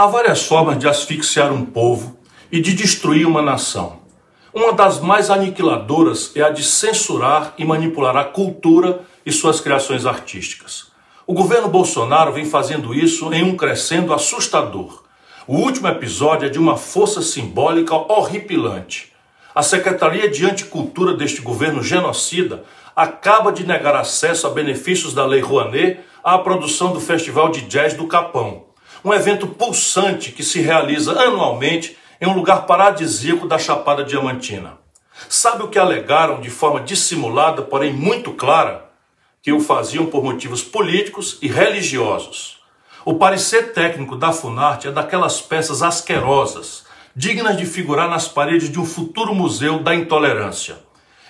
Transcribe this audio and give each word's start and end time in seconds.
Há 0.00 0.06
várias 0.06 0.42
formas 0.42 0.78
de 0.78 0.88
asfixiar 0.88 1.52
um 1.52 1.62
povo 1.62 2.16
e 2.50 2.58
de 2.58 2.72
destruir 2.72 3.26
uma 3.26 3.42
nação. 3.42 3.98
Uma 4.50 4.72
das 4.72 4.98
mais 4.98 5.28
aniquiladoras 5.28 6.32
é 6.34 6.40
a 6.40 6.48
de 6.48 6.64
censurar 6.64 7.52
e 7.58 7.66
manipular 7.66 8.16
a 8.16 8.24
cultura 8.24 9.02
e 9.26 9.30
suas 9.30 9.60
criações 9.60 10.06
artísticas. 10.06 10.86
O 11.26 11.34
governo 11.34 11.68
Bolsonaro 11.68 12.32
vem 12.32 12.46
fazendo 12.46 12.94
isso 12.94 13.30
em 13.34 13.44
um 13.44 13.54
crescendo 13.54 14.14
assustador. 14.14 15.02
O 15.46 15.56
último 15.56 15.88
episódio 15.88 16.46
é 16.46 16.48
de 16.48 16.58
uma 16.58 16.78
força 16.78 17.20
simbólica 17.20 17.94
horripilante. 17.94 19.12
A 19.54 19.62
Secretaria 19.62 20.30
de 20.30 20.46
Anticultura 20.46 21.12
deste 21.12 21.42
governo 21.42 21.82
genocida 21.82 22.64
acaba 22.96 23.52
de 23.52 23.66
negar 23.66 23.94
acesso 23.94 24.46
a 24.46 24.50
benefícios 24.50 25.12
da 25.12 25.26
Lei 25.26 25.42
Rouanet 25.42 26.00
à 26.24 26.38
produção 26.38 26.90
do 26.90 27.00
Festival 27.02 27.50
de 27.50 27.60
Jazz 27.66 27.92
do 27.92 28.06
Capão 28.06 28.69
um 29.04 29.14
evento 29.14 29.46
pulsante 29.46 30.30
que 30.30 30.42
se 30.42 30.60
realiza 30.60 31.12
anualmente 31.12 31.96
em 32.20 32.26
um 32.26 32.34
lugar 32.34 32.66
paradisíaco 32.66 33.48
da 33.48 33.58
Chapada 33.58 34.04
Diamantina. 34.04 34.78
Sabe 35.28 35.62
o 35.62 35.68
que 35.68 35.78
alegaram 35.78 36.40
de 36.40 36.50
forma 36.50 36.80
dissimulada, 36.80 37.62
porém 37.62 37.92
muito 37.92 38.32
clara? 38.32 38.90
Que 39.42 39.52
o 39.52 39.60
faziam 39.60 40.06
por 40.06 40.22
motivos 40.22 40.62
políticos 40.62 41.38
e 41.40 41.48
religiosos. 41.48 42.58
O 43.04 43.14
parecer 43.14 43.72
técnico 43.72 44.16
da 44.16 44.32
Funarte 44.32 44.88
é 44.88 44.90
daquelas 44.90 45.40
peças 45.40 45.82
asquerosas, 45.82 46.84
dignas 47.16 47.56
de 47.56 47.64
figurar 47.64 48.08
nas 48.08 48.28
paredes 48.28 48.70
de 48.70 48.78
um 48.78 48.84
futuro 48.84 49.34
museu 49.34 49.78
da 49.78 49.94
intolerância. 49.94 50.76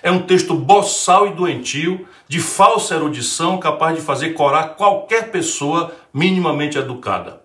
É 0.03 0.11
um 0.11 0.23
texto 0.23 0.53
boçal 0.53 1.27
e 1.27 1.33
doentio, 1.33 2.05
de 2.27 2.39
falsa 2.39 2.95
erudição, 2.95 3.57
capaz 3.57 3.95
de 3.95 4.01
fazer 4.01 4.31
corar 4.31 4.69
qualquer 4.75 5.31
pessoa 5.31 5.93
minimamente 6.13 6.77
educada 6.77 7.40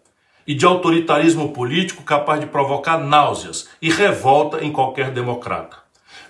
e 0.46 0.54
de 0.54 0.64
autoritarismo 0.64 1.52
político 1.52 2.02
capaz 2.02 2.40
de 2.40 2.46
provocar 2.46 2.98
náuseas 2.98 3.68
e 3.82 3.90
revolta 3.90 4.64
em 4.64 4.70
qualquer 4.70 5.10
democrata. 5.10 5.78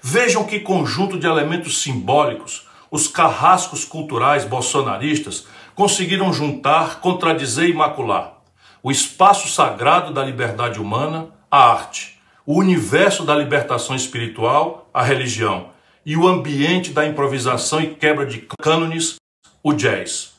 Vejam 0.02 0.44
que 0.44 0.60
conjunto 0.60 1.18
de 1.18 1.26
elementos 1.26 1.82
simbólicos 1.82 2.66
os 2.90 3.08
carrascos 3.08 3.84
culturais 3.84 4.44
bolsonaristas 4.44 5.46
conseguiram 5.74 6.32
juntar, 6.32 7.00
contradizer 7.00 7.68
e 7.68 7.74
macular. 7.74 8.34
O 8.82 8.90
espaço 8.90 9.48
sagrado 9.48 10.12
da 10.12 10.24
liberdade 10.24 10.80
humana, 10.80 11.28
a 11.50 11.70
arte, 11.70 12.18
o 12.46 12.58
universo 12.58 13.24
da 13.24 13.34
libertação 13.34 13.96
espiritual, 13.96 14.88
a 14.94 15.02
religião, 15.02 15.70
e 16.04 16.16
o 16.16 16.28
ambiente 16.28 16.92
da 16.92 17.04
improvisação 17.04 17.80
e 17.80 17.88
quebra 17.88 18.24
de 18.24 18.46
cânones, 18.62 19.16
o 19.62 19.72
jazz. 19.72 20.34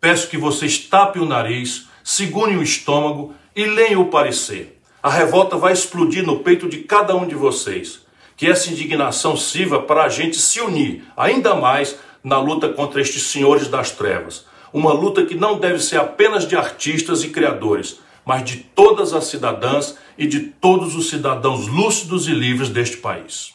Peço 0.00 0.28
que 0.28 0.38
vocês 0.38 0.78
tapem 0.78 1.20
o 1.20 1.26
nariz, 1.26 1.89
segurem 2.10 2.56
o 2.56 2.62
estômago 2.62 3.32
e 3.54 3.64
leiam 3.64 4.02
o 4.02 4.06
parecer. 4.06 4.80
A 5.00 5.08
revolta 5.08 5.56
vai 5.56 5.72
explodir 5.72 6.26
no 6.26 6.40
peito 6.40 6.68
de 6.68 6.78
cada 6.78 7.14
um 7.14 7.24
de 7.24 7.36
vocês. 7.36 8.00
Que 8.36 8.48
essa 8.48 8.68
indignação 8.68 9.36
sirva 9.36 9.80
para 9.80 10.02
a 10.02 10.08
gente 10.08 10.36
se 10.36 10.60
unir 10.60 11.04
ainda 11.16 11.54
mais 11.54 11.96
na 12.24 12.36
luta 12.36 12.68
contra 12.68 13.00
estes 13.00 13.22
senhores 13.28 13.68
das 13.68 13.92
trevas. 13.92 14.44
Uma 14.72 14.92
luta 14.92 15.24
que 15.24 15.36
não 15.36 15.60
deve 15.60 15.78
ser 15.78 16.00
apenas 16.00 16.48
de 16.48 16.56
artistas 16.56 17.22
e 17.22 17.28
criadores, 17.28 18.00
mas 18.24 18.44
de 18.44 18.56
todas 18.56 19.12
as 19.12 19.26
cidadãs 19.26 19.96
e 20.18 20.26
de 20.26 20.40
todos 20.40 20.96
os 20.96 21.10
cidadãos 21.10 21.68
lúcidos 21.68 22.26
e 22.26 22.32
livres 22.32 22.70
deste 22.70 22.96
país. 22.96 23.54